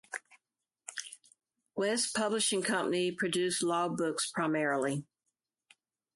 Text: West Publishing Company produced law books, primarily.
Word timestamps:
West 1.75 2.15
Publishing 2.15 2.63
Company 2.63 3.11
produced 3.11 3.61
law 3.61 3.87
books, 3.87 4.31
primarily. 4.31 5.05